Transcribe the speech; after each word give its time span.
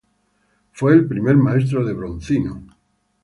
Fue 0.71 0.93
el 0.95 1.05
primer 1.05 1.35
maestro 1.37 1.85
de 1.85 1.93
Bronzino. 1.93 2.65